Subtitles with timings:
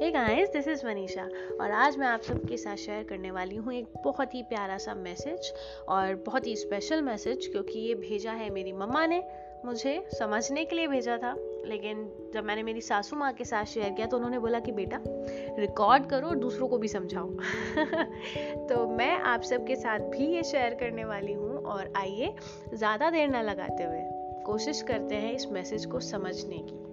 [0.00, 1.22] Hey guys this is Manisha
[1.60, 4.94] और आज मैं आप सबके साथ शेयर करने वाली हूँ एक बहुत ही प्यारा सा
[4.94, 5.52] मैसेज
[5.88, 9.22] और बहुत ही स्पेशल मैसेज क्योंकि ये भेजा है मेरी मम्मा ने,
[9.64, 11.34] मुझे समझने के लिए भेजा था।
[11.66, 15.00] लेकिन जब मैंने मेरी सासू माँ के साथ शेयर किया तो उन्होंने बोला कि बेटा
[15.58, 17.28] रिकॉर्ड करो और दूसरों को भी समझाओ।
[18.68, 22.34] तो मैं आप सबके साथ भी ये शेयर करने वाली हूँ और आइए,
[22.74, 24.02] ज़्यादा देर ना लगाते हुए
[24.46, 26.87] कोशिश करते हैं इस मैसेज को समझने की।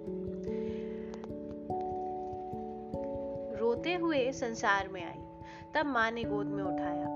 [3.86, 5.22] रोते हुए संसार में आई।
[5.74, 7.06] तब माँ ने गोद में उठाया।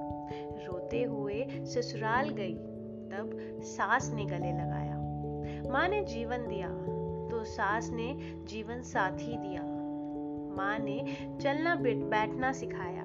[0.67, 2.55] रोते हुए ससुराल गई।
[3.11, 4.95] तब सास ने गले लगाया।
[5.71, 6.69] माँ ने जीवन दिया
[7.31, 9.63] तो सास ने जीवन साथी दिया।
[10.57, 11.75] माँ ने चलना
[12.11, 13.05] बैठना सिखाया।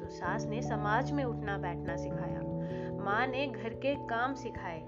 [0.00, 2.40] तो सास ने समाज में उठना, बैठना सिखाया।
[3.04, 4.80] माँ ने घर के काम सिखाए।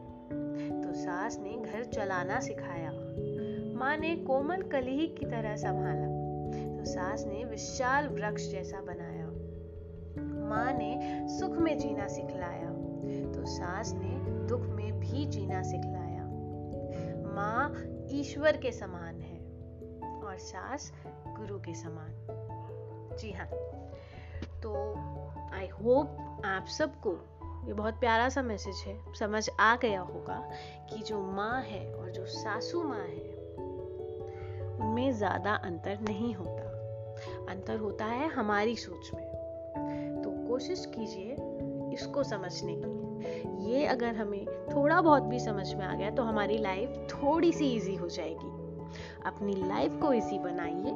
[0.83, 2.91] तो सास ने घर चलाना सिखाया।
[3.79, 6.20] माँ ने कोमल कली की तरह संभाला।
[6.51, 9.27] तो सास ने विशाल वृक्ष जैसा बनाया।
[10.49, 10.99] माँ ने
[11.29, 12.71] सुख में जीना सिखलाया।
[13.33, 16.25] तो सास ने दुख में भी जीना सिखलाया।
[17.35, 17.75] माँ
[18.11, 19.39] ईश्वर के समान है
[20.23, 22.09] और सास गुरु के समान।
[23.21, 23.47] जी हाँ।
[24.63, 24.95] तो
[25.53, 27.17] आई होप आप सबको
[27.67, 30.51] ये बहुत प्यारा सा मैसेज है। समझ आ गया होगा
[30.91, 33.57] कि जो माँ है और जो सासू माँ है
[34.81, 36.69] उनमें ज़्यादा अंतर नहीं होता।
[37.51, 39.25] अंतर होता है हमारी सोच में।
[40.23, 41.37] तो कोशिश कीजिए
[41.95, 46.59] इसको समझने की। ये अगर हमें थोड़ा बहुत भी समझ में आ गया तो हमारी
[46.59, 48.51] लाइफ थोड़ी सी इजी हो जाएगी।
[49.27, 50.93] अपनी लाइफ को इजी बनाइए।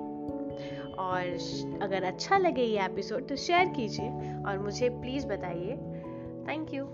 [0.98, 4.08] और अगर अच्छा लगे ये एपिसोड तो शेयर कीजिए
[4.46, 5.76] और मुझे प्लीज़ बताइए।
[6.48, 6.84] Thank you